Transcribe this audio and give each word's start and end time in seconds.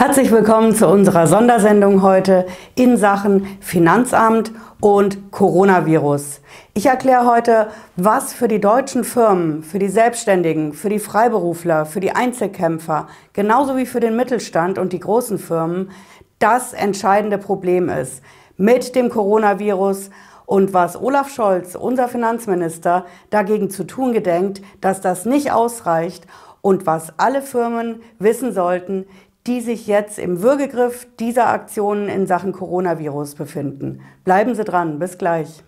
Herzlich 0.00 0.30
willkommen 0.30 0.74
zu 0.74 0.88
unserer 0.88 1.26
Sondersendung 1.26 2.00
heute 2.00 2.46
in 2.74 2.96
Sachen 2.96 3.46
Finanzamt 3.60 4.50
und 4.80 5.30
Coronavirus. 5.30 6.40
Ich 6.72 6.86
erkläre 6.86 7.26
heute, 7.26 7.68
was 7.96 8.32
für 8.32 8.48
die 8.48 8.62
deutschen 8.62 9.04
Firmen, 9.04 9.62
für 9.62 9.78
die 9.78 9.90
Selbstständigen, 9.90 10.72
für 10.72 10.88
die 10.88 11.00
Freiberufler, 11.00 11.84
für 11.84 12.00
die 12.00 12.12
Einzelkämpfer, 12.12 13.08
genauso 13.34 13.76
wie 13.76 13.84
für 13.84 14.00
den 14.00 14.16
Mittelstand 14.16 14.78
und 14.78 14.94
die 14.94 15.00
großen 15.00 15.38
Firmen 15.38 15.90
das 16.38 16.72
entscheidende 16.72 17.36
Problem 17.36 17.90
ist 17.90 18.22
mit 18.56 18.94
dem 18.94 19.10
Coronavirus 19.10 20.08
und 20.46 20.72
was 20.72 20.98
Olaf 20.98 21.28
Scholz, 21.28 21.74
unser 21.74 22.08
Finanzminister, 22.08 23.04
dagegen 23.28 23.68
zu 23.68 23.84
tun 23.84 24.14
gedenkt, 24.14 24.62
dass 24.80 25.02
das 25.02 25.26
nicht 25.26 25.52
ausreicht 25.52 26.26
und 26.62 26.86
was 26.86 27.12
alle 27.18 27.42
Firmen 27.42 28.00
wissen 28.18 28.54
sollten, 28.54 29.04
die 29.46 29.60
sich 29.60 29.86
jetzt 29.86 30.18
im 30.18 30.42
Würgegriff 30.42 31.06
dieser 31.18 31.48
Aktionen 31.48 32.08
in 32.08 32.26
Sachen 32.26 32.52
Coronavirus 32.52 33.36
befinden. 33.36 34.00
Bleiben 34.24 34.54
Sie 34.54 34.64
dran, 34.64 34.98
bis 34.98 35.16
gleich. 35.16 35.62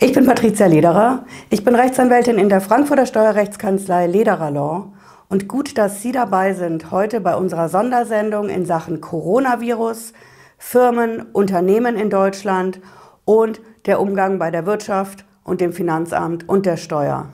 Ich 0.00 0.12
bin 0.12 0.26
Patricia 0.26 0.66
Lederer. 0.66 1.24
Ich 1.50 1.64
bin 1.64 1.74
Rechtsanwältin 1.74 2.38
in 2.38 2.48
der 2.48 2.60
Frankfurter 2.60 3.06
Steuerrechtskanzlei 3.06 4.08
Lederer 4.08 4.50
Law. 4.50 4.92
Und 5.28 5.48
gut, 5.48 5.78
dass 5.78 6.02
Sie 6.02 6.12
dabei 6.12 6.52
sind 6.52 6.90
heute 6.90 7.20
bei 7.20 7.36
unserer 7.36 7.68
Sondersendung 7.68 8.48
in 8.48 8.66
Sachen 8.66 9.00
Coronavirus, 9.00 10.12
Firmen, 10.58 11.26
Unternehmen 11.32 11.96
in 11.96 12.10
Deutschland 12.10 12.80
und 13.24 13.60
der 13.86 14.00
Umgang 14.00 14.38
bei 14.38 14.50
der 14.50 14.66
Wirtschaft 14.66 15.24
und 15.44 15.60
dem 15.60 15.72
Finanzamt 15.72 16.48
und 16.48 16.66
der 16.66 16.76
Steuer. 16.76 17.28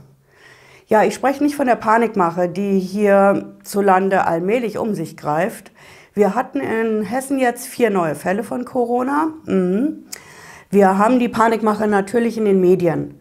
Ja, 0.86 1.02
ich 1.04 1.14
spreche 1.14 1.42
nicht 1.42 1.56
von 1.56 1.66
der 1.66 1.76
Panikmache, 1.76 2.48
die 2.48 2.78
hier 2.78 3.54
zu 3.64 3.80
Lande 3.80 4.26
allmählich 4.26 4.78
um 4.78 4.94
sich 4.94 5.16
greift. 5.16 5.72
Wir 6.12 6.34
hatten 6.34 6.60
in 6.60 7.02
Hessen 7.02 7.38
jetzt 7.38 7.66
vier 7.66 7.88
neue 7.88 8.14
Fälle 8.14 8.44
von 8.44 8.66
Corona. 8.66 9.28
Mhm. 9.46 10.04
Wir 10.68 10.98
haben 10.98 11.18
die 11.18 11.28
Panikmache 11.28 11.86
natürlich 11.86 12.36
in 12.36 12.44
den 12.44 12.60
Medien. 12.60 13.20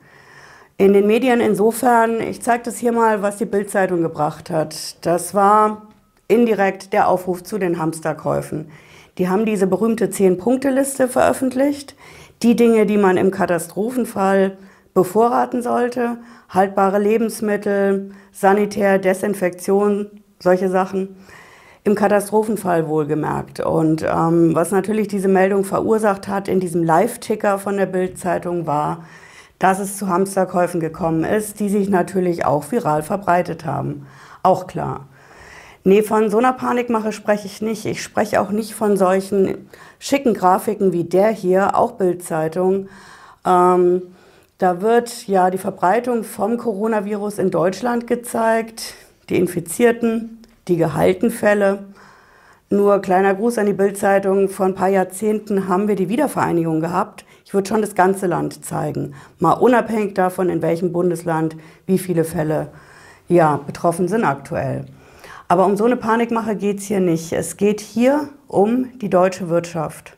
In 0.78 0.94
den 0.94 1.08
Medien 1.08 1.40
insofern, 1.40 2.20
ich 2.20 2.42
zeige 2.42 2.64
das 2.64 2.78
hier 2.78 2.92
mal, 2.92 3.22
was 3.22 3.38
die 3.38 3.46
Bildzeitung 3.46 4.02
gebracht 4.02 4.50
hat. 4.50 5.06
Das 5.06 5.34
war 5.34 5.84
indirekt 6.28 6.92
der 6.92 7.08
Aufruf 7.08 7.44
zu 7.44 7.58
den 7.58 7.78
Hamsterkäufen. 7.78 8.72
Die 9.18 9.30
haben 9.30 9.46
diese 9.46 9.68
berühmte 9.68 10.10
Zehn-Punkte-Liste 10.10 11.08
veröffentlicht 11.08 11.96
die 12.44 12.56
Dinge, 12.56 12.86
die 12.86 12.98
man 12.98 13.18
im 13.18 13.32
Katastrophenfall 13.32 14.58
bevorraten 14.94 15.62
sollte, 15.62 16.18
haltbare 16.50 17.00
Lebensmittel, 17.00 18.12
Sanitär, 18.32 19.00
Desinfektion, 19.00 20.08
solche 20.40 20.70
Sachen, 20.70 21.16
im 21.84 21.96
Katastrophenfall 21.96 22.88
wohlgemerkt. 22.88 23.60
Und 23.60 24.04
ähm, 24.04 24.54
was 24.54 24.72
natürlich 24.72 25.08
diese 25.08 25.28
Meldung 25.28 25.64
verursacht 25.64 26.28
hat 26.28 26.48
in 26.48 26.60
diesem 26.60 26.84
Live-Ticker 26.84 27.58
von 27.58 27.78
der 27.78 27.88
Bild-Zeitung 27.88 28.68
war, 28.68 29.06
dass 29.58 29.80
es 29.80 29.98
zu 29.98 30.08
Hamsterkäufen 30.08 30.80
gekommen 30.80 31.24
ist, 31.24 31.60
die 31.60 31.70
sich 31.70 31.90
natürlich 31.90 32.46
auch 32.46 32.72
viral 32.72 33.04
verbreitet 33.04 33.66
haben. 33.66 34.08
Auch 34.44 34.68
klar. 34.68 35.08
Nee, 35.84 36.04
von 36.04 36.30
so 36.30 36.38
einer 36.38 36.54
Panikmache 36.54 37.12
spreche 37.12 37.48
ich 37.48 37.62
nicht. 37.62 37.86
Ich 37.86 38.04
spreche 38.04 38.40
auch 38.40 38.52
nicht 38.52 38.76
von 38.76 38.98
solchen 38.98 39.68
schicken 39.98 40.36
Grafiken 40.36 40.94
wie 40.94 41.06
der 41.06 41.30
hier, 41.30 41.76
auch 41.76 41.94
Bildzeitung. 41.94 42.88
Ähm, 43.46 44.04
da 44.60 44.82
wird 44.82 45.28
ja 45.28 45.50
die 45.50 45.58
Verbreitung 45.58 46.24
vom 46.24 46.58
Coronavirus 46.58 47.40
in 47.40 47.50
Deutschland 47.50 48.06
gezeigt, 48.06 48.94
die 49.30 49.38
Infizierten, 49.38 50.44
die 50.68 50.78
gehaltenen 50.78 51.32
Fälle. 51.32 51.80
Nur 52.70 53.00
kleiner 53.00 53.34
Gruß 53.34 53.58
an 53.58 53.66
die 53.66 53.74
Bildzeitung. 53.74 54.50
Vor 54.50 54.68
ein 54.68 54.76
paar 54.76 54.90
Jahrzehnten 54.90 55.68
haben 55.68 55.88
wir 55.88 55.96
die 55.96 56.10
Wiedervereinigung 56.10 56.80
gehabt. 56.80 57.26
Ich 57.44 57.56
würde 57.56 57.68
schon 57.68 57.82
das 57.82 57.96
ganze 57.96 58.28
Land 58.28 58.64
zeigen. 58.64 59.16
Mal 59.40 59.54
unabhängig 59.54 60.14
davon, 60.14 60.50
in 60.50 60.62
welchem 60.62 60.94
Bundesland 60.94 61.56
wie 61.88 61.98
viele 61.98 62.24
Fälle 62.24 62.68
ja, 63.28 63.60
betroffen 63.66 64.08
sind 64.08 64.24
aktuell. 64.24 64.86
Aber 65.52 65.66
um 65.66 65.76
so 65.76 65.84
eine 65.84 65.98
Panikmache 65.98 66.56
geht 66.56 66.80
es 66.80 66.86
hier 66.86 67.02
nicht. 67.02 67.34
Es 67.34 67.58
geht 67.58 67.82
hier 67.82 68.30
um 68.48 68.98
die 69.00 69.10
deutsche 69.10 69.50
Wirtschaft, 69.50 70.16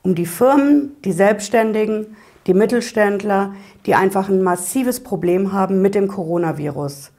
um 0.00 0.14
die 0.14 0.24
Firmen, 0.24 0.96
die 1.04 1.12
Selbstständigen, 1.12 2.16
die 2.46 2.54
Mittelständler, 2.54 3.52
die 3.84 3.94
einfach 3.94 4.30
ein 4.30 4.42
massives 4.42 5.00
Problem 5.00 5.52
haben 5.52 5.82
mit 5.82 5.94
dem 5.94 6.08
Coronavirus. 6.08 7.10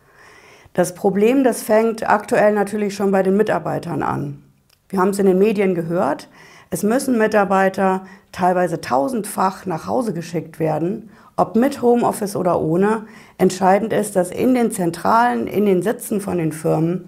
Das 0.74 0.96
Problem, 0.96 1.44
das 1.44 1.62
fängt 1.62 2.10
aktuell 2.10 2.52
natürlich 2.52 2.96
schon 2.96 3.12
bei 3.12 3.22
den 3.22 3.38
Mitarbeitern 3.38 4.02
an. 4.02 4.42
Wir 4.90 4.98
haben 4.98 5.10
es 5.10 5.20
in 5.20 5.28
den 5.28 5.38
Medien 5.38 5.76
gehört. 5.76 6.30
Es 6.72 6.82
müssen 6.82 7.20
Mitarbeiter 7.20 8.08
teilweise 8.32 8.82
tausendfach 8.82 9.68
nach 9.68 9.86
Hause 9.86 10.14
geschickt 10.14 10.58
werden, 10.58 11.12
ob 11.36 11.56
mit 11.56 11.84
Homeoffice 11.84 12.36
oder 12.36 12.60
ohne. 12.60 13.06
Entscheidend 13.38 13.94
ist, 13.94 14.16
dass 14.16 14.32
in 14.32 14.56
den 14.56 14.72
Zentralen, 14.72 15.46
in 15.46 15.68
den 15.68 15.84
Sitzen 15.84 16.22
von 16.22 16.40
den 16.40 16.54
Firmen 16.54 17.08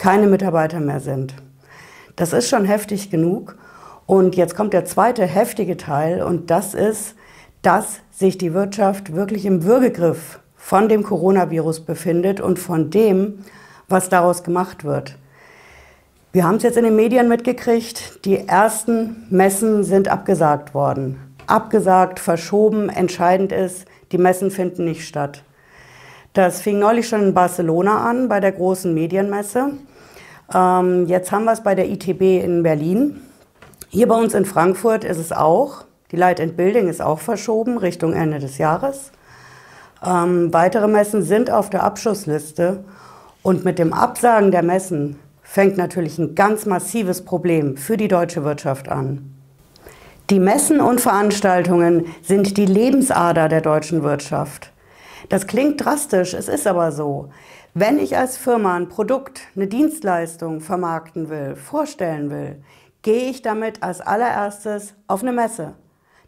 keine 0.00 0.26
Mitarbeiter 0.26 0.80
mehr 0.80 0.98
sind. 0.98 1.34
Das 2.16 2.32
ist 2.32 2.48
schon 2.48 2.64
heftig 2.64 3.10
genug. 3.10 3.56
Und 4.06 4.34
jetzt 4.34 4.56
kommt 4.56 4.72
der 4.72 4.86
zweite 4.86 5.24
heftige 5.24 5.76
Teil 5.76 6.22
und 6.22 6.50
das 6.50 6.74
ist, 6.74 7.14
dass 7.62 8.00
sich 8.10 8.38
die 8.38 8.54
Wirtschaft 8.54 9.14
wirklich 9.14 9.44
im 9.44 9.62
Würgegriff 9.62 10.40
von 10.56 10.88
dem 10.88 11.02
Coronavirus 11.02 11.80
befindet 11.80 12.40
und 12.40 12.58
von 12.58 12.90
dem, 12.90 13.44
was 13.88 14.08
daraus 14.08 14.42
gemacht 14.42 14.84
wird. 14.84 15.16
Wir 16.32 16.44
haben 16.44 16.56
es 16.56 16.62
jetzt 16.62 16.78
in 16.78 16.84
den 16.84 16.96
Medien 16.96 17.28
mitgekriegt, 17.28 18.24
die 18.24 18.48
ersten 18.48 19.26
Messen 19.28 19.84
sind 19.84 20.08
abgesagt 20.08 20.74
worden. 20.74 21.18
Abgesagt, 21.46 22.20
verschoben, 22.20 22.88
entscheidend 22.88 23.52
ist, 23.52 23.84
die 24.12 24.18
Messen 24.18 24.50
finden 24.50 24.86
nicht 24.86 25.06
statt. 25.06 25.44
Das 26.32 26.62
fing 26.62 26.78
neulich 26.78 27.06
schon 27.06 27.22
in 27.22 27.34
Barcelona 27.34 28.08
an, 28.08 28.28
bei 28.28 28.40
der 28.40 28.52
großen 28.52 28.94
Medienmesse. 28.94 29.72
Ähm, 30.52 31.06
jetzt 31.06 31.32
haben 31.32 31.44
wir 31.44 31.52
es 31.52 31.62
bei 31.62 31.74
der 31.74 31.88
ITB 31.88 32.42
in 32.44 32.62
Berlin. 32.62 33.20
Hier 33.88 34.08
bei 34.08 34.14
uns 34.14 34.34
in 34.34 34.44
Frankfurt 34.44 35.04
ist 35.04 35.18
es 35.18 35.32
auch. 35.32 35.84
Die 36.10 36.16
Light 36.16 36.40
and 36.40 36.56
Building 36.56 36.88
ist 36.88 37.00
auch 37.00 37.20
verschoben 37.20 37.78
Richtung 37.78 38.12
Ende 38.12 38.38
des 38.38 38.58
Jahres. 38.58 39.12
Ähm, 40.04 40.52
weitere 40.52 40.88
Messen 40.88 41.22
sind 41.22 41.50
auf 41.50 41.70
der 41.70 41.84
Abschussliste. 41.84 42.84
Und 43.42 43.64
mit 43.64 43.78
dem 43.78 43.92
Absagen 43.92 44.50
der 44.50 44.62
Messen 44.62 45.18
fängt 45.42 45.76
natürlich 45.76 46.18
ein 46.18 46.34
ganz 46.34 46.66
massives 46.66 47.24
Problem 47.24 47.76
für 47.76 47.96
die 47.96 48.08
deutsche 48.08 48.44
Wirtschaft 48.44 48.88
an. 48.88 49.34
Die 50.30 50.38
Messen 50.38 50.80
und 50.80 51.00
Veranstaltungen 51.00 52.06
sind 52.22 52.56
die 52.56 52.66
Lebensader 52.66 53.48
der 53.48 53.60
deutschen 53.60 54.02
Wirtschaft. 54.02 54.72
Das 55.28 55.46
klingt 55.46 55.84
drastisch, 55.84 56.34
es 56.34 56.48
ist 56.48 56.66
aber 56.66 56.92
so. 56.92 57.30
Wenn 57.74 58.00
ich 58.00 58.16
als 58.16 58.36
Firma 58.36 58.74
ein 58.74 58.88
Produkt, 58.88 59.42
eine 59.54 59.68
Dienstleistung 59.68 60.60
vermarkten 60.60 61.30
will, 61.30 61.54
vorstellen 61.54 62.28
will, 62.28 62.64
gehe 63.02 63.30
ich 63.30 63.42
damit 63.42 63.84
als 63.84 64.00
allererstes 64.00 64.94
auf 65.06 65.22
eine 65.22 65.32
Messe. 65.32 65.74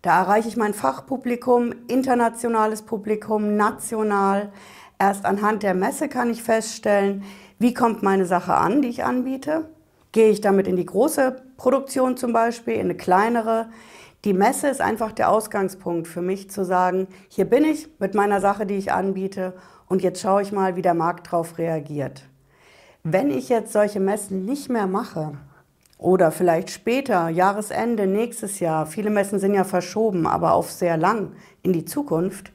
Da 0.03 0.21
erreiche 0.21 0.47
ich 0.47 0.57
mein 0.57 0.73
Fachpublikum, 0.73 1.75
internationales 1.89 2.83
Publikum, 2.83 3.57
national. 3.57 4.53
Erst 5.01 5.25
anhand 5.25 5.65
der 5.65 5.75
Messe 5.75 6.09
kann 6.09 6.31
ich 6.31 6.45
feststellen, 6.45 7.25
wie 7.59 7.75
kommt 7.75 8.05
meine 8.05 8.25
Sache 8.25 8.55
an, 8.55 8.81
die 8.81 8.89
ich 8.89 9.03
anbiete. 9.03 9.69
Gehe 10.13 10.31
ich 10.31 10.43
damit 10.43 10.69
in 10.69 10.77
die 10.77 10.87
große 10.87 11.43
Produktion 11.57 12.17
zum 12.17 12.33
Beispiel, 12.33 12.75
in 12.75 12.83
eine 12.83 12.97
kleinere. 12.97 13.69
Die 14.25 14.33
Messe 14.33 14.69
ist 14.69 14.81
einfach 14.81 15.11
der 15.11 15.29
Ausgangspunkt 15.29 16.07
für 16.07 16.23
mich 16.23 16.51
zu 16.51 16.65
sagen, 16.65 17.09
hier 17.29 17.47
bin 17.47 17.65
ich 17.65 17.89
mit 17.99 18.15
meiner 18.15 18.41
Sache, 18.41 18.65
die 18.65 18.77
ich 18.77 18.93
anbiete 18.93 19.55
und 19.93 20.03
jetzt 20.03 20.23
schaue 20.23 20.41
ich 20.41 20.53
mal, 20.53 20.75
wie 20.75 20.81
der 20.81 20.95
Markt 20.95 21.27
darauf 21.27 21.59
reagiert. 21.59 22.23
Wenn 23.03 23.31
ich 23.31 23.51
jetzt 23.51 23.75
solche 23.75 24.01
Messen 24.01 24.47
nicht 24.47 24.71
mehr 24.71 24.87
mache 24.87 25.33
oder 25.99 26.33
vielleicht 26.33 26.71
später, 26.71 27.29
Jahresende, 27.29 28.07
nächstes 28.07 28.59
Jahr, 28.59 28.87
viele 28.87 29.11
Messen 29.11 29.39
sind 29.39 29.53
ja 29.53 29.65
verschoben, 29.65 30.27
aber 30.27 30.55
auf 30.55 30.71
sehr 30.71 30.97
lang 30.97 31.33
in 31.61 31.75
die 31.75 31.85
Zukunft, 31.85 32.53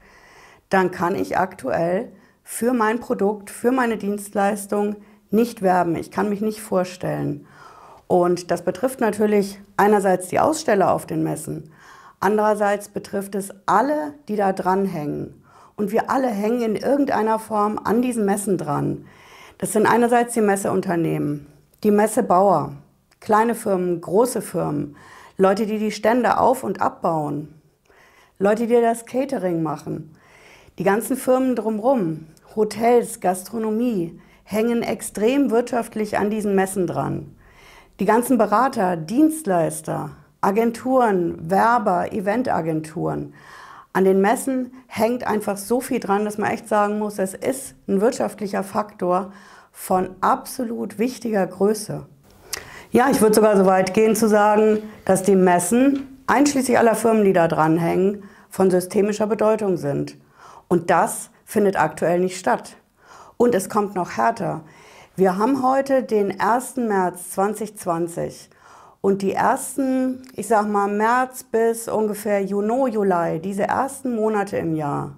dann 0.69 0.89
kann 0.89 1.13
ich 1.13 1.37
aktuell 1.37 2.11
für 2.43 2.73
mein 2.73 2.99
Produkt, 2.99 3.51
für 3.51 3.71
meine 3.71 3.97
Dienstleistung 3.97 4.95
nicht 5.29 5.61
werben. 5.61 5.95
Ich 5.95 6.09
kann 6.09 6.29
mich 6.29 6.41
nicht 6.41 6.63
vorstellen. 6.63 7.45
Und 8.07 8.49
das 8.49 8.63
betrifft 8.63 8.99
natürlich 8.99 9.59
einerseits 9.77 10.29
die 10.29 10.39
Aussteller 10.39 10.91
auf 10.91 11.05
den 11.05 11.21
Messen, 11.21 11.71
andererseits 12.19 12.89
betrifft 12.89 13.35
es 13.35 13.51
alle, 13.67 14.15
die 14.27 14.37
da 14.37 14.53
dranhängen. 14.53 15.43
Und 15.77 15.91
wir 15.91 16.09
alle 16.09 16.27
hängen 16.27 16.61
in 16.61 16.75
irgendeiner 16.75 17.39
Form 17.39 17.79
an 17.81 18.01
diesen 18.01 18.25
Messen 18.25 18.57
dran. 18.57 19.05
Das 19.59 19.71
sind 19.71 19.85
einerseits 19.85 20.33
die 20.33 20.41
Messeunternehmen, 20.41 21.47
die 21.83 21.91
Messebauer, 21.91 22.73
kleine 23.19 23.55
Firmen, 23.55 24.01
große 24.01 24.41
Firmen, 24.41 24.97
Leute, 25.37 25.67
die 25.67 25.77
die 25.77 25.91
Stände 25.91 26.39
auf 26.39 26.63
und 26.63 26.81
abbauen, 26.81 27.53
Leute, 28.39 28.67
die 28.67 28.81
das 28.81 29.05
Catering 29.05 29.63
machen. 29.63 30.15
Die 30.79 30.83
ganzen 30.83 31.15
Firmen 31.15 31.55
drumherum, 31.55 32.25
Hotels, 32.55 33.19
Gastronomie, 33.19 34.19
hängen 34.43 34.81
extrem 34.81 35.51
wirtschaftlich 35.51 36.17
an 36.17 36.31
diesen 36.31 36.55
Messen 36.55 36.87
dran. 36.87 37.35
Die 37.99 38.05
ganzen 38.05 38.37
Berater, 38.37 38.97
Dienstleister, 38.97 40.11
Agenturen, 40.41 41.49
Werber, 41.49 42.13
Eventagenturen. 42.13 43.33
An 43.93 44.05
den 44.05 44.21
Messen 44.21 44.73
hängt 44.87 45.25
einfach 45.25 45.57
so 45.57 45.81
viel 45.81 45.99
dran, 45.99 46.25
dass 46.25 46.37
man 46.37 46.51
echt 46.51 46.67
sagen 46.67 46.99
muss, 46.99 47.19
es 47.19 47.33
ist 47.33 47.75
ein 47.87 48.01
wirtschaftlicher 48.01 48.63
Faktor 48.63 49.31
von 49.71 50.09
absolut 50.21 50.99
wichtiger 50.99 51.45
Größe. 51.45 52.05
Ja, 52.91 53.09
ich 53.09 53.21
würde 53.21 53.35
sogar 53.35 53.57
so 53.57 53.65
weit 53.65 53.93
gehen 53.93 54.15
zu 54.15 54.29
sagen, 54.29 54.83
dass 55.05 55.23
die 55.23 55.35
Messen, 55.35 56.19
einschließlich 56.27 56.77
aller 56.77 56.95
Firmen, 56.95 57.25
die 57.25 57.33
da 57.33 57.47
dranhängen, 57.47 58.23
von 58.49 58.71
systemischer 58.71 59.27
Bedeutung 59.27 59.77
sind. 59.77 60.17
Und 60.67 60.89
das 60.89 61.29
findet 61.45 61.79
aktuell 61.79 62.19
nicht 62.19 62.37
statt. 62.37 62.77
Und 63.37 63.55
es 63.55 63.69
kommt 63.69 63.95
noch 63.95 64.17
härter. 64.17 64.61
Wir 65.15 65.37
haben 65.37 65.63
heute 65.63 66.03
den 66.03 66.39
1. 66.39 66.77
März 66.77 67.31
2020 67.31 68.49
und 69.07 69.21
die 69.21 69.31
ersten, 69.31 70.21
ich 70.35 70.49
sag 70.49 70.67
mal 70.67 70.89
März 70.89 71.45
bis 71.45 71.87
ungefähr 71.87 72.43
Juni, 72.43 72.89
Juli, 72.89 73.39
diese 73.39 73.63
ersten 73.63 74.13
Monate 74.13 74.57
im 74.57 74.75
Jahr, 74.75 75.17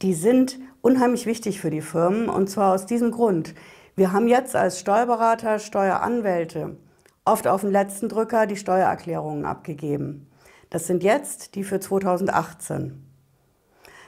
die 0.00 0.14
sind 0.14 0.58
unheimlich 0.80 1.26
wichtig 1.26 1.60
für 1.60 1.68
die 1.68 1.82
Firmen 1.82 2.30
und 2.30 2.48
zwar 2.48 2.72
aus 2.72 2.86
diesem 2.86 3.10
Grund. 3.10 3.54
Wir 3.96 4.12
haben 4.12 4.28
jetzt 4.28 4.56
als 4.56 4.80
Steuerberater, 4.80 5.58
Steueranwälte 5.58 6.78
oft 7.26 7.46
auf 7.46 7.60
den 7.60 7.70
letzten 7.70 8.08
Drücker 8.08 8.46
die 8.46 8.56
Steuererklärungen 8.56 9.44
abgegeben. 9.44 10.26
Das 10.70 10.86
sind 10.86 11.02
jetzt 11.02 11.54
die 11.54 11.64
für 11.64 11.80
2018. 11.80 12.98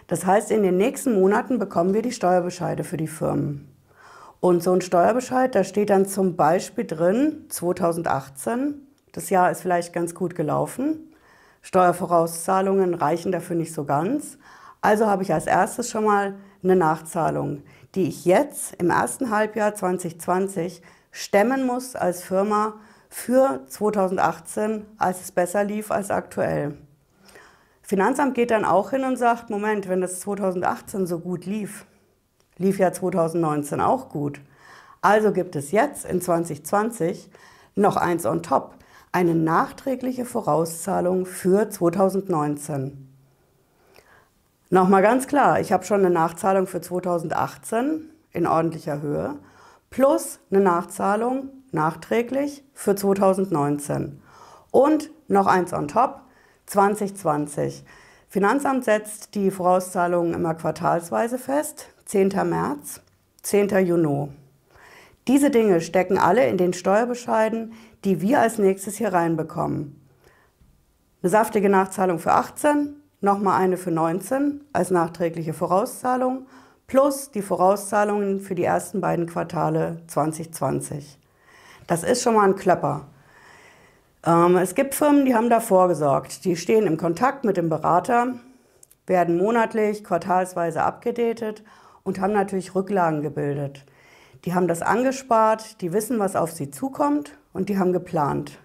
Das 0.07 0.25
heißt, 0.25 0.51
in 0.51 0.63
den 0.63 0.79
nächsten 0.79 1.13
Monaten 1.13 1.59
bekommen 1.59 1.93
wir 1.93 2.01
die 2.01 2.13
Steuerbescheide 2.13 2.85
für 2.85 2.97
die 2.97 3.07
Firmen. 3.07 3.69
Und 4.41 4.63
so 4.63 4.73
ein 4.73 4.81
Steuerbescheid, 4.81 5.55
da 5.55 5.63
steht 5.63 5.91
dann 5.91 6.07
zum 6.07 6.37
Beispiel 6.37 6.87
drin, 6.87 7.45
2018, 7.51 8.81
das 9.15 9.31
Jahr 9.31 9.51
ist 9.51 9.63
vielleicht 9.63 9.93
ganz 9.93 10.15
gut 10.15 10.35
gelaufen. 10.35 11.15
Steuervorauszahlungen 11.63 12.95
reichen 12.95 13.31
dafür 13.31 13.55
nicht 13.55 13.73
so 13.73 13.85
ganz. 13.85 14.39
Also 14.81 15.07
habe 15.07 15.23
ich 15.23 15.33
als 15.33 15.47
erstes 15.47 15.89
schon 15.89 16.05
mal 16.05 16.35
eine 16.63 16.75
Nachzahlung, 16.75 17.63
die 17.95 18.09
ich 18.09 18.25
jetzt 18.25 18.75
im 18.75 18.91
ersten 18.91 19.31
Halbjahr 19.31 19.75
2020 19.75 20.83
stemmen 21.13 21.65
muss 21.65 21.95
als 21.95 22.25
Firma 22.25 22.75
für 23.09 23.61
2018, 23.69 24.85
als 24.99 25.21
es 25.21 25.31
besser 25.31 25.63
lief 25.63 25.93
als 25.93 26.11
aktuell. 26.11 26.77
Finanzamt 27.83 28.35
geht 28.35 28.51
dann 28.51 28.65
auch 28.65 28.91
hin 28.91 29.05
und 29.05 29.17
sagt, 29.17 29.49
Moment, 29.49 29.89
wenn 29.89 30.01
das 30.01 30.19
2018 30.21 31.07
so 31.07 31.21
gut 31.21 31.47
lief, 31.47 31.87
lief 32.59 32.81
ja 32.81 32.93
2019 32.93 33.81
auch 33.81 34.09
gut. 34.09 34.41
Also 35.03 35.33
gibt 35.33 35.55
es 35.55 35.71
jetzt 35.71 36.05
in 36.05 36.21
2020 36.21 37.31
noch 37.77 37.97
eins 37.97 38.27
on 38.27 38.43
top 38.43 38.75
eine 39.15 39.37
nachträgliche 39.37 40.25
Vorauszahlung 40.25 41.25
für 41.25 41.71
2019. 41.71 43.15
Nochmal 44.71 45.03
ganz 45.03 45.29
klar, 45.29 45.61
ich 45.61 45.71
habe 45.73 45.85
schon 45.85 46.01
eine 46.01 46.11
Nachzahlung 46.11 46.67
für 46.67 46.81
2018 46.81 48.11
in 48.33 48.49
ordentlicher 48.49 49.01
Höhe 49.01 49.37
plus 49.91 50.41
eine 50.51 50.61
Nachzahlung 50.61 51.51
nachträglich 51.71 52.65
für 52.75 52.97
2019 52.97 54.21
und 54.73 55.11
noch 55.29 55.47
eins 55.47 55.73
on 55.73 55.87
top 55.87 56.23
2020. 56.67 57.85
Finanzamt 58.29 58.85
setzt 58.85 59.37
die 59.37 59.53
Vorauszahlungen 59.53 60.35
immer 60.35 60.55
quartalsweise 60.55 61.39
fest, 61.39 61.87
10. 62.07 62.31
März, 62.49 63.01
10. 63.43 63.69
Juni. 63.87 64.33
Diese 65.27 65.51
Dinge 65.51 65.81
stecken 65.81 66.19
alle 66.19 66.47
in 66.49 66.59
den 66.59 66.73
Steuerbescheiden, 66.73 67.73
die 68.05 68.21
wir 68.21 68.41
als 68.41 68.59
nächstes 68.59 68.97
hier 68.97 69.13
reinbekommen. 69.13 70.01
Eine 71.23 71.31
saftige 71.31 71.71
Nachzahlung 71.71 72.19
für 72.19 72.33
18, 72.33 72.97
nochmal 73.23 73.61
eine 73.61 73.79
für 73.79 73.91
19 73.91 74.61
als 74.73 74.91
nachträgliche 74.91 75.55
Vorauszahlung 75.55 76.47
plus 76.87 77.31
die 77.31 77.43
Vorauszahlungen 77.43 78.41
für 78.41 78.55
die 78.55 78.65
ersten 78.65 79.01
beiden 79.01 79.27
Quartale 79.27 80.03
2020. 80.07 81.19
Das 81.87 82.03
ist 82.03 82.23
schon 82.23 82.35
mal 82.35 82.45
ein 82.45 82.57
Klöpper. 82.57 83.07
Ähm, 84.27 84.57
es 84.57 84.75
gibt 84.75 84.95
Firmen, 84.95 85.25
die 85.25 85.35
haben 85.35 85.51
da 85.51 85.61
vorgesorgt. 85.61 86.45
Die 86.45 86.57
stehen 86.57 86.87
im 86.87 86.97
Kontakt 86.97 87.45
mit 87.45 87.57
dem 87.57 87.69
Berater, 87.69 88.35
werden 89.07 89.37
monatlich, 89.37 90.05
quartalsweise 90.05 90.83
abgedatet 90.83 91.63
und 92.03 92.21
haben 92.21 92.33
natürlich 92.33 92.75
Rücklagen 92.75 93.23
gebildet. 93.23 93.85
Die 94.45 94.55
haben 94.55 94.69
das 94.69 94.83
angespart, 94.83 95.81
die 95.81 95.93
wissen, 95.93 96.19
was 96.19 96.37
auf 96.37 96.53
sie 96.53 96.71
zukommt 96.71 97.33
und 97.53 97.69
die 97.69 97.79
haben 97.79 97.93
geplant. 97.93 98.59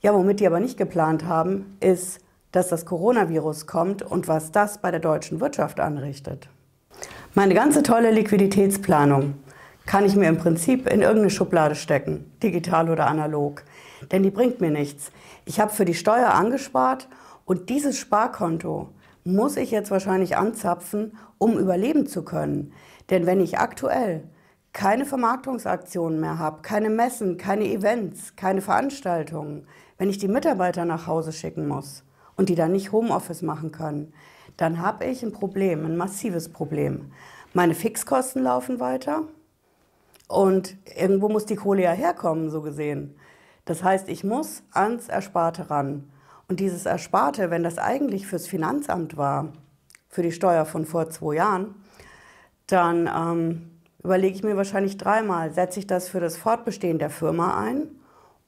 Ja, 0.00 0.12
womit 0.12 0.40
die 0.40 0.46
aber 0.46 0.60
nicht 0.60 0.76
geplant 0.76 1.24
haben, 1.24 1.76
ist, 1.80 2.20
dass 2.52 2.68
das 2.68 2.84
Coronavirus 2.84 3.66
kommt 3.66 4.02
und 4.02 4.28
was 4.28 4.50
das 4.50 4.78
bei 4.78 4.90
der 4.90 5.00
deutschen 5.00 5.40
Wirtschaft 5.40 5.78
anrichtet. 5.78 6.48
Meine 7.34 7.54
ganze 7.54 7.82
tolle 7.82 8.10
Liquiditätsplanung 8.10 9.34
kann 9.84 10.04
ich 10.04 10.16
mir 10.16 10.28
im 10.28 10.38
Prinzip 10.38 10.88
in 10.88 11.00
irgendeine 11.00 11.30
Schublade 11.30 11.74
stecken, 11.76 12.32
digital 12.42 12.90
oder 12.90 13.06
analog, 13.06 13.62
denn 14.10 14.22
die 14.22 14.30
bringt 14.30 14.60
mir 14.60 14.70
nichts. 14.70 15.12
Ich 15.44 15.60
habe 15.60 15.72
für 15.72 15.84
die 15.84 15.94
Steuer 15.94 16.34
angespart 16.34 17.08
und 17.44 17.68
dieses 17.68 17.98
Sparkonto 17.98 18.88
muss 19.22 19.56
ich 19.56 19.70
jetzt 19.70 19.90
wahrscheinlich 19.90 20.36
anzapfen, 20.36 21.16
um 21.38 21.58
überleben 21.58 22.06
zu 22.06 22.24
können. 22.24 22.72
Denn 23.10 23.26
wenn 23.26 23.40
ich 23.40 23.58
aktuell 23.58 24.24
keine 24.76 25.06
Vermarktungsaktionen 25.06 26.20
mehr 26.20 26.38
habe, 26.38 26.60
keine 26.60 26.90
Messen, 26.90 27.38
keine 27.38 27.64
Events, 27.64 28.36
keine 28.36 28.60
Veranstaltungen, 28.60 29.66
wenn 29.96 30.10
ich 30.10 30.18
die 30.18 30.28
Mitarbeiter 30.28 30.84
nach 30.84 31.06
Hause 31.06 31.32
schicken 31.32 31.66
muss 31.66 32.04
und 32.36 32.50
die 32.50 32.56
dann 32.56 32.72
nicht 32.72 32.92
Homeoffice 32.92 33.40
machen 33.40 33.72
können, 33.72 34.12
dann 34.58 34.82
habe 34.82 35.06
ich 35.06 35.22
ein 35.22 35.32
Problem, 35.32 35.86
ein 35.86 35.96
massives 35.96 36.50
Problem. 36.50 37.10
Meine 37.54 37.74
Fixkosten 37.74 38.42
laufen 38.42 38.78
weiter 38.78 39.22
und 40.28 40.76
irgendwo 40.94 41.30
muss 41.30 41.46
die 41.46 41.56
Kohle 41.56 41.84
ja 41.84 41.92
herkommen, 41.92 42.50
so 42.50 42.60
gesehen. 42.60 43.16
Das 43.64 43.82
heißt, 43.82 44.10
ich 44.10 44.24
muss 44.24 44.62
ans 44.72 45.08
Ersparte 45.08 45.70
ran. 45.70 46.12
Und 46.48 46.60
dieses 46.60 46.84
Ersparte, 46.84 47.48
wenn 47.48 47.62
das 47.62 47.78
eigentlich 47.78 48.26
fürs 48.26 48.46
Finanzamt 48.46 49.16
war, 49.16 49.54
für 50.10 50.22
die 50.22 50.32
Steuer 50.32 50.66
von 50.66 50.84
vor 50.84 51.08
zwei 51.08 51.36
Jahren, 51.36 51.76
dann 52.66 53.06
ähm, 53.06 53.70
überlege 54.02 54.36
ich 54.36 54.42
mir 54.42 54.56
wahrscheinlich 54.56 54.96
dreimal, 54.96 55.52
setze 55.52 55.80
ich 55.80 55.86
das 55.86 56.08
für 56.08 56.20
das 56.20 56.36
Fortbestehen 56.36 56.98
der 56.98 57.10
Firma 57.10 57.60
ein 57.60 57.88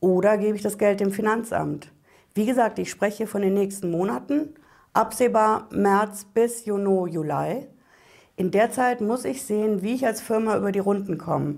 oder 0.00 0.38
gebe 0.38 0.56
ich 0.56 0.62
das 0.62 0.78
Geld 0.78 1.00
dem 1.00 1.12
Finanzamt. 1.12 1.92
Wie 2.34 2.46
gesagt, 2.46 2.78
ich 2.78 2.90
spreche 2.90 3.26
von 3.26 3.42
den 3.42 3.54
nächsten 3.54 3.90
Monaten, 3.90 4.54
absehbar 4.92 5.68
März 5.70 6.24
bis 6.32 6.64
Juni, 6.64 7.10
Juli. 7.10 7.66
In 8.36 8.52
der 8.52 8.70
Zeit 8.70 9.00
muss 9.00 9.24
ich 9.24 9.42
sehen, 9.42 9.82
wie 9.82 9.94
ich 9.94 10.06
als 10.06 10.20
Firma 10.20 10.56
über 10.56 10.70
die 10.70 10.78
Runden 10.78 11.18
komme. 11.18 11.56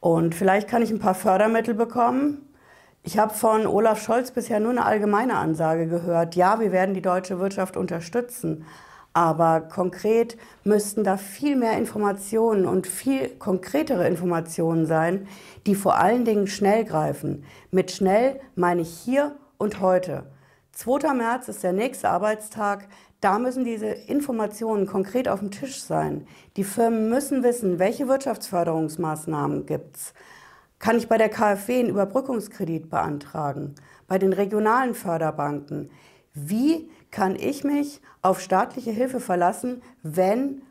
Und 0.00 0.34
vielleicht 0.34 0.68
kann 0.68 0.82
ich 0.82 0.90
ein 0.90 1.00
paar 1.00 1.14
Fördermittel 1.14 1.74
bekommen. 1.74 2.48
Ich 3.02 3.18
habe 3.18 3.34
von 3.34 3.66
Olaf 3.66 4.02
Scholz 4.02 4.30
bisher 4.30 4.60
nur 4.60 4.70
eine 4.70 4.84
allgemeine 4.84 5.36
Ansage 5.36 5.86
gehört. 5.86 6.34
Ja, 6.36 6.60
wir 6.60 6.72
werden 6.72 6.94
die 6.94 7.02
deutsche 7.02 7.38
Wirtschaft 7.38 7.76
unterstützen. 7.76 8.64
Aber 9.18 9.62
konkret 9.62 10.36
müssten 10.62 11.02
da 11.02 11.16
viel 11.16 11.56
mehr 11.56 11.76
Informationen 11.76 12.66
und 12.66 12.86
viel 12.86 13.30
konkretere 13.30 14.06
Informationen 14.06 14.86
sein, 14.86 15.26
die 15.66 15.74
vor 15.74 15.98
allen 15.98 16.24
Dingen 16.24 16.46
schnell 16.46 16.84
greifen. 16.84 17.42
Mit 17.72 17.90
schnell 17.90 18.38
meine 18.54 18.82
ich 18.82 18.90
hier 18.90 19.34
und 19.56 19.80
heute. 19.80 20.22
2. 20.70 21.14
März 21.14 21.48
ist 21.48 21.64
der 21.64 21.72
nächste 21.72 22.10
Arbeitstag. 22.10 22.86
Da 23.20 23.40
müssen 23.40 23.64
diese 23.64 23.88
Informationen 23.88 24.86
konkret 24.86 25.26
auf 25.26 25.40
dem 25.40 25.50
Tisch 25.50 25.82
sein. 25.82 26.24
Die 26.56 26.62
Firmen 26.62 27.10
müssen 27.10 27.42
wissen, 27.42 27.80
welche 27.80 28.06
Wirtschaftsförderungsmaßnahmen 28.06 29.66
gibt 29.66 29.96
es. 29.96 30.14
Kann 30.78 30.96
ich 30.96 31.08
bei 31.08 31.18
der 31.18 31.28
KfW 31.28 31.80
einen 31.80 31.88
Überbrückungskredit 31.88 32.88
beantragen? 32.88 33.74
Bei 34.06 34.16
den 34.16 34.32
regionalen 34.32 34.94
Förderbanken? 34.94 35.90
Wie 36.34 36.88
kann 37.10 37.36
ich 37.36 37.64
mich 37.64 38.00
auf 38.22 38.40
staatliche 38.40 38.90
Hilfe 38.90 39.20
verlassen, 39.20 39.82
wenn 40.02 40.62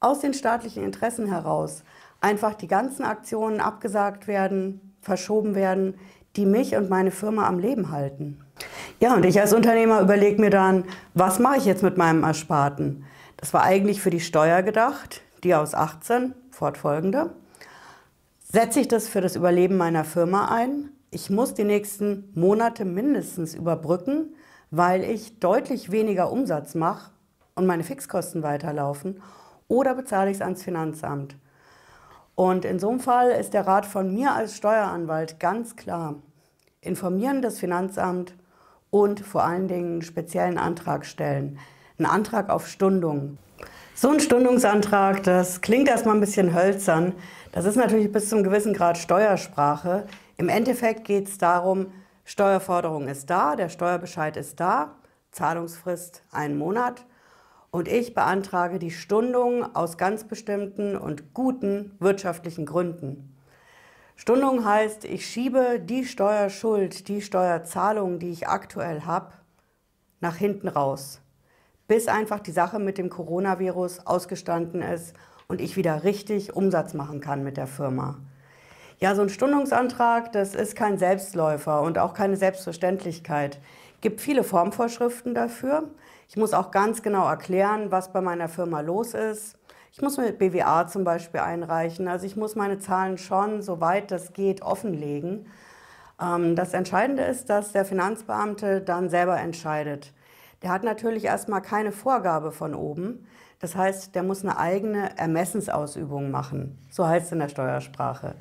aus 0.00 0.20
den 0.20 0.34
staatlichen 0.34 0.84
Interessen 0.84 1.26
heraus 1.26 1.82
einfach 2.20 2.54
die 2.54 2.68
ganzen 2.68 3.04
Aktionen 3.04 3.60
abgesagt 3.60 4.26
werden, 4.26 4.94
verschoben 5.00 5.54
werden, 5.54 5.94
die 6.36 6.46
mich 6.46 6.76
und 6.76 6.90
meine 6.90 7.10
Firma 7.10 7.46
am 7.46 7.58
Leben 7.58 7.90
halten. 7.90 8.38
Ja, 9.00 9.14
und 9.14 9.24
ich 9.24 9.40
als 9.40 9.52
Unternehmer 9.52 10.00
überlege 10.00 10.40
mir 10.40 10.50
dann, 10.50 10.84
was 11.14 11.38
mache 11.38 11.58
ich 11.58 11.64
jetzt 11.64 11.82
mit 11.82 11.96
meinem 11.96 12.24
Ersparten? 12.24 13.04
Das 13.36 13.54
war 13.54 13.62
eigentlich 13.62 14.00
für 14.00 14.10
die 14.10 14.20
Steuer 14.20 14.62
gedacht, 14.62 15.22
die 15.44 15.54
aus 15.54 15.74
18, 15.74 16.34
fortfolgende. 16.50 17.30
Setze 18.40 18.80
ich 18.80 18.88
das 18.88 19.08
für 19.08 19.20
das 19.20 19.36
Überleben 19.36 19.76
meiner 19.76 20.04
Firma 20.04 20.48
ein? 20.52 20.90
Ich 21.10 21.30
muss 21.30 21.54
die 21.54 21.64
nächsten 21.64 22.30
Monate 22.34 22.84
mindestens 22.84 23.54
überbrücken, 23.54 24.34
weil 24.70 25.04
ich 25.04 25.38
deutlich 25.38 25.90
weniger 25.90 26.30
Umsatz 26.30 26.74
mache 26.74 27.10
und 27.54 27.66
meine 27.66 27.84
Fixkosten 27.84 28.42
weiterlaufen 28.42 29.22
oder 29.68 29.94
bezahle 29.94 30.30
ich 30.30 30.36
es 30.36 30.42
ans 30.42 30.62
Finanzamt? 30.62 31.36
Und 32.34 32.64
in 32.64 32.78
so 32.78 32.88
einem 32.90 33.00
Fall 33.00 33.30
ist 33.30 33.52
der 33.52 33.66
Rat 33.66 33.84
von 33.84 34.14
mir 34.14 34.32
als 34.32 34.56
Steueranwalt 34.56 35.40
ganz 35.40 35.74
klar. 35.74 36.14
Informieren 36.80 37.42
das 37.42 37.58
Finanzamt 37.58 38.34
und 38.90 39.20
vor 39.20 39.44
allen 39.44 39.68
Dingen 39.68 39.92
einen 39.94 40.02
speziellen 40.02 40.56
Antrag 40.56 41.04
stellen. 41.04 41.58
Einen 41.98 42.06
Antrag 42.06 42.48
auf 42.48 42.68
Stundung. 42.68 43.38
So 43.94 44.10
ein 44.10 44.20
Stundungsantrag, 44.20 45.24
das 45.24 45.60
klingt 45.60 45.88
erstmal 45.88 46.14
ein 46.14 46.20
bisschen 46.20 46.54
hölzern. 46.54 47.14
Das 47.50 47.64
ist 47.64 47.74
natürlich 47.74 48.12
bis 48.12 48.28
zum 48.28 48.44
gewissen 48.44 48.72
Grad 48.72 48.96
Steuersprache. 48.96 50.06
Im 50.36 50.48
Endeffekt 50.48 51.04
geht 51.04 51.26
es 51.26 51.38
darum, 51.38 51.86
Steuerforderung 52.28 53.08
ist 53.08 53.30
da, 53.30 53.56
der 53.56 53.70
Steuerbescheid 53.70 54.36
ist 54.36 54.60
da, 54.60 54.96
Zahlungsfrist 55.30 56.24
ein 56.30 56.58
Monat 56.58 57.06
und 57.70 57.88
ich 57.88 58.12
beantrage 58.12 58.78
die 58.78 58.90
Stundung 58.90 59.74
aus 59.74 59.96
ganz 59.96 60.24
bestimmten 60.24 60.94
und 60.94 61.32
guten 61.32 61.96
wirtschaftlichen 62.00 62.66
Gründen. 62.66 63.34
Stundung 64.14 64.66
heißt, 64.66 65.06
ich 65.06 65.24
schiebe 65.24 65.80
die 65.80 66.04
Steuerschuld, 66.04 67.08
die 67.08 67.22
Steuerzahlung, 67.22 68.18
die 68.18 68.28
ich 68.28 68.46
aktuell 68.46 69.06
habe, 69.06 69.32
nach 70.20 70.36
hinten 70.36 70.68
raus, 70.68 71.22
bis 71.86 72.08
einfach 72.08 72.40
die 72.40 72.52
Sache 72.52 72.78
mit 72.78 72.98
dem 72.98 73.08
Coronavirus 73.08 74.06
ausgestanden 74.06 74.82
ist 74.82 75.16
und 75.46 75.62
ich 75.62 75.78
wieder 75.78 76.04
richtig 76.04 76.54
Umsatz 76.54 76.92
machen 76.92 77.22
kann 77.22 77.42
mit 77.42 77.56
der 77.56 77.66
Firma. 77.66 78.18
Ja, 79.00 79.14
so 79.14 79.22
ein 79.22 79.28
Stundungsantrag, 79.28 80.32
das 80.32 80.56
ist 80.56 80.74
kein 80.74 80.98
Selbstläufer 80.98 81.82
und 81.82 81.98
auch 81.98 82.14
keine 82.14 82.36
Selbstverständlichkeit. 82.36 83.60
Gibt 84.00 84.20
viele 84.20 84.42
Formvorschriften 84.42 85.36
dafür. 85.36 85.84
Ich 86.28 86.36
muss 86.36 86.52
auch 86.52 86.72
ganz 86.72 87.00
genau 87.00 87.28
erklären, 87.28 87.92
was 87.92 88.12
bei 88.12 88.20
meiner 88.20 88.48
Firma 88.48 88.80
los 88.80 89.14
ist. 89.14 89.56
Ich 89.92 90.02
muss 90.02 90.16
mit 90.16 90.40
BWA 90.40 90.88
zum 90.88 91.04
Beispiel 91.04 91.38
einreichen. 91.38 92.08
Also 92.08 92.26
ich 92.26 92.34
muss 92.34 92.56
meine 92.56 92.80
Zahlen 92.80 93.18
schon, 93.18 93.62
soweit 93.62 94.10
das 94.10 94.32
geht, 94.32 94.62
offenlegen. 94.62 95.46
Ähm, 96.20 96.56
das 96.56 96.74
Entscheidende 96.74 97.22
ist, 97.22 97.48
dass 97.50 97.70
der 97.70 97.84
Finanzbeamte 97.84 98.80
dann 98.80 99.10
selber 99.10 99.38
entscheidet. 99.38 100.12
Der 100.62 100.70
hat 100.70 100.82
natürlich 100.82 101.24
erstmal 101.24 101.62
keine 101.62 101.92
Vorgabe 101.92 102.50
von 102.50 102.74
oben. 102.74 103.28
Das 103.60 103.76
heißt, 103.76 104.16
der 104.16 104.24
muss 104.24 104.42
eine 104.42 104.58
eigene 104.58 105.16
Ermessensausübung 105.16 106.32
machen. 106.32 106.78
So 106.90 107.06
heißt 107.06 107.26
es 107.26 107.32
in 107.32 107.38
der 107.38 107.48
Steuersprache. 107.48 108.34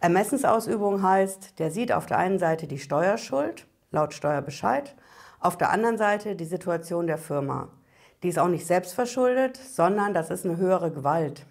Ermessensausübung 0.00 1.02
heißt, 1.02 1.58
der 1.58 1.70
sieht 1.70 1.92
auf 1.92 2.06
der 2.06 2.16
einen 2.16 2.38
Seite 2.38 2.66
die 2.66 2.78
Steuerschuld, 2.78 3.66
laut 3.90 4.14
Steuerbescheid, 4.14 4.96
auf 5.40 5.58
der 5.58 5.70
anderen 5.70 5.98
Seite 5.98 6.36
die 6.36 6.46
Situation 6.46 7.06
der 7.06 7.18
Firma. 7.18 7.68
Die 8.22 8.28
ist 8.28 8.38
auch 8.38 8.48
nicht 8.48 8.66
selbst 8.66 8.94
verschuldet, 8.94 9.58
sondern 9.58 10.14
das 10.14 10.30
ist 10.30 10.46
eine 10.46 10.56
höhere 10.56 10.90
Gewalt. 10.90 11.44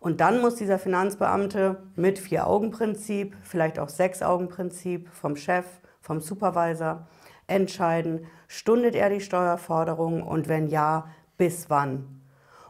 Und 0.00 0.20
dann 0.20 0.40
muss 0.40 0.54
dieser 0.54 0.78
Finanzbeamte 0.78 1.76
mit 1.96 2.18
Vier-Augen-Prinzip, 2.18 3.36
vielleicht 3.42 3.78
auch 3.78 3.90
Sechs-Augen-Prinzip 3.90 5.10
vom 5.10 5.36
Chef, 5.36 5.66
vom 6.00 6.20
Supervisor 6.20 7.06
entscheiden, 7.46 8.26
stundet 8.48 8.94
er 8.94 9.10
die 9.10 9.20
Steuerforderung 9.20 10.22
und 10.22 10.48
wenn 10.48 10.68
ja, 10.68 11.08
bis 11.36 11.68
wann. 11.68 12.22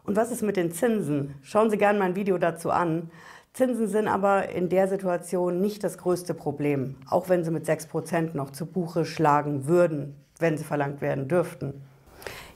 Und 0.03 0.17
was 0.17 0.31
ist 0.31 0.43
mit 0.43 0.57
den 0.57 0.71
Zinsen? 0.71 1.35
Schauen 1.43 1.69
Sie 1.69 1.79
gerne 1.79 1.99
mein 1.99 2.15
Video 2.15 2.39
dazu 2.39 2.71
an. 2.71 3.11
Zinsen 3.57 3.89
sind 3.89 4.07
aber 4.07 4.51
in 4.51 4.69
der 4.69 4.87
Situation 4.87 5.63
nicht 5.63 5.83
das 5.83 5.97
größte 5.97 6.35
Problem, 6.35 6.97
auch 7.09 7.31
wenn 7.31 7.43
sie 7.43 7.51
mit 7.51 7.65
6% 7.65 8.37
noch 8.37 8.51
zu 8.51 8.67
Buche 8.67 9.07
schlagen 9.07 9.67
würden, 9.67 10.15
wenn 10.39 10.59
sie 10.59 10.65
verlangt 10.65 11.01
werden 11.01 11.27
dürften. 11.27 11.73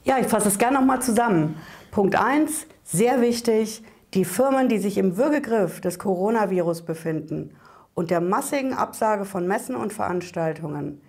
Ja, 0.03 0.19
ich 0.19 0.27
fasse 0.27 0.49
es 0.49 0.59
gerne 0.59 0.77
nochmal 0.77 1.01
zusammen. 1.01 1.57
Punkt 1.89 2.15
1, 2.15 2.67
sehr 2.83 3.19
wichtig, 3.19 3.83
die 4.13 4.25
Firmen, 4.25 4.69
die 4.69 4.77
sich 4.77 4.99
im 4.99 5.17
Würgegriff 5.17 5.81
des 5.81 5.97
Coronavirus 5.97 6.83
befinden 6.83 7.55
und 7.95 8.11
der 8.11 8.21
massigen 8.21 8.73
Absage 8.73 9.25
von 9.25 9.47
Messen 9.47 9.75
und 9.75 9.93
Veranstaltungen, 9.93 11.01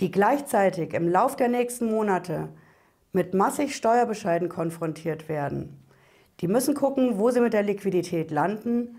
die 0.00 0.10
gleichzeitig 0.10 0.94
im 0.94 1.10
Lauf 1.10 1.36
der 1.36 1.48
nächsten 1.48 1.90
Monate 1.90 2.48
mit 3.12 3.34
massig 3.34 3.76
Steuerbescheiden 3.76 4.48
konfrontiert 4.48 5.28
werden, 5.28 5.78
die 6.40 6.48
müssen 6.48 6.74
gucken, 6.74 7.18
wo 7.18 7.30
sie 7.30 7.40
mit 7.40 7.52
der 7.52 7.64
Liquidität 7.64 8.30
landen 8.30 8.96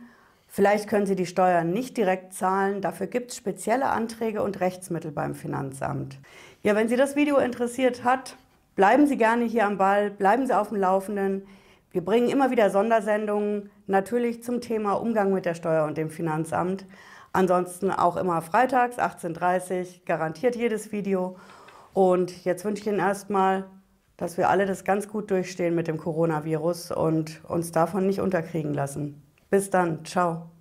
Vielleicht 0.48 0.88
können 0.88 1.06
Sie 1.06 1.16
die 1.16 1.26
Steuern 1.26 1.72
nicht 1.72 1.98
direkt 1.98 2.34
zahlen, 2.34 2.82
dafür 2.82 3.08
gibt 3.08 3.32
es 3.32 3.38
spezielle 3.38 3.88
Anträge 3.88 4.42
und 4.42 4.60
Rechtsmittel 4.60 5.12
beim 5.12 5.36
Finanzamt. 5.36 6.20
Ja, 6.64 6.76
wenn 6.76 6.88
Sie 6.88 6.96
das 6.96 7.16
Video 7.16 7.38
interessiert 7.38 8.04
hat, 8.04 8.38
bleiben 8.76 9.06
Sie 9.08 9.18
gerne 9.18 9.46
hier 9.46 9.66
am 9.66 9.78
Ball, 9.78 10.10
bleiben 10.10 10.48
Sie 10.48 10.58
auf 10.58 10.70
dem 10.70 10.78
Laufenden. 10.78 11.46
Wir 11.92 12.04
bringen 12.04 12.30
immer 12.30 12.50
wieder 12.50 12.70
Sondersendungen, 12.70 13.70
natürlich 13.86 14.44
zum 14.44 14.62
Thema 14.62 14.94
Umgang 14.94 15.32
mit 15.34 15.46
der 15.46 15.54
Steuer 15.54 15.86
und 15.86 15.98
dem 15.98 16.10
Finanzamt. 16.10 16.86
Ansonsten 17.34 17.92
auch 17.92 18.18
immer 18.18 18.42
freitags 18.42 18.98
18.30 18.98 19.80
Uhr, 19.80 19.86
garantiert 20.06 20.56
jedes 20.56 20.92
Video. 20.92 21.36
Und 21.94 22.46
jetzt 22.46 22.66
wünsche 22.66 22.82
ich 22.82 22.88
Ihnen 22.88 23.00
erstmal, 23.00 23.66
dass 24.16 24.38
wir 24.38 24.50
alle 24.50 24.66
das 24.66 24.84
ganz 24.84 25.08
gut 25.08 25.30
durchstehen 25.30 25.76
mit 25.76 25.88
dem 25.88 25.98
Coronavirus 25.98 26.92
und 26.92 27.42
uns 27.48 27.72
davon 27.72 28.08
nicht 28.08 28.22
unterkriegen 28.22 28.74
lassen. 28.74 29.27
Bis 29.50 29.70
dann, 29.70 30.06
ciao. 30.06 30.57